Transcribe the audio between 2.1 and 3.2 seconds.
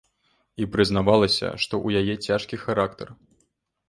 цяжкі характар.